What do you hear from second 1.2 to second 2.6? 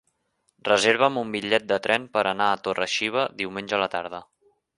un bitllet de tren per anar a